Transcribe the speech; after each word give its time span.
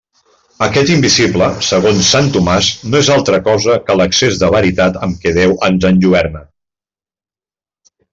Aquest 0.67 0.91
invisible, 0.93 1.49
segons 1.67 2.07
sant 2.13 2.29
Tomàs, 2.37 2.69
no 2.93 3.01
és 3.05 3.11
altra 3.15 3.39
cosa 3.47 3.75
que 3.89 3.97
l'excés 3.99 4.39
de 4.45 4.49
veritat 4.55 4.97
amb 5.09 5.21
què 5.27 5.35
Déu 5.39 5.53
ens 5.69 5.87
enlluerna. 5.91 6.43